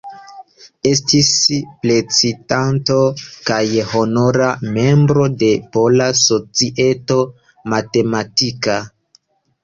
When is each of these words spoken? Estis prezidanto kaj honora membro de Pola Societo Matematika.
Estis 0.91 1.27
prezidanto 1.81 2.95
kaj 3.49 3.59
honora 3.91 4.47
membro 4.77 5.27
de 5.43 5.49
Pola 5.77 6.07
Societo 6.21 7.19
Matematika. 7.75 8.79